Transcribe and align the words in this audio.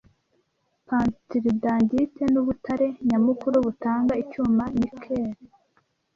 Pentlandite 0.87 2.23
nubutare 2.31 2.87
nyamukuru 3.09 3.57
butanga 3.65 4.13
icyuma 4.23 4.63
Nickel 4.79 5.27